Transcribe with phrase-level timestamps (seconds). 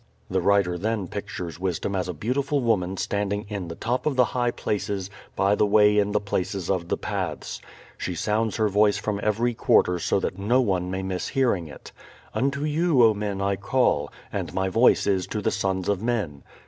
[0.31, 4.25] The writer then pictures wisdom as a beautiful woman standing "in the top of the
[4.33, 7.61] high places, by the way in the places of the paths."
[7.99, 11.91] She sounds her voice from every quarter so that no one may miss hearing it.
[12.33, 16.41] "Unto you, O men, I call; and my voice is to the sons of men."